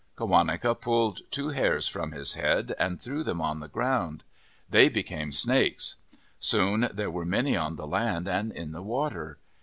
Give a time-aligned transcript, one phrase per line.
[0.17, 4.23] Qawaneca pulled two hairs from his head and threw them on the ground.
[4.67, 5.97] They became snakes.
[6.39, 9.37] Soon there were many on the land and in the water.